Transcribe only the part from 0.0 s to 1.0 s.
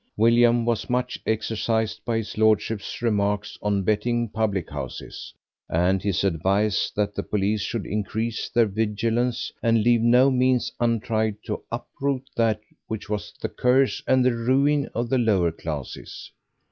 William was